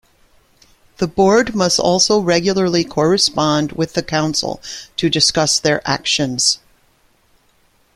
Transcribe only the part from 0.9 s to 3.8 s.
The board must also regularly correspond